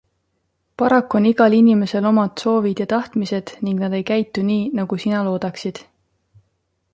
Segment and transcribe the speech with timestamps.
[0.81, 5.21] Paraku on igal inimesel omad soovid ja tahtmised ning nad ei käitu nii, nagu sina
[5.29, 5.85] loodaksid.